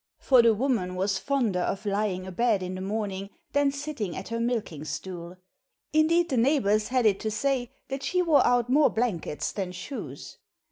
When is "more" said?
8.67-8.89